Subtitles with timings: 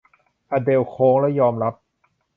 [0.51, 1.73] อเดลล์โค้งและยอมรับ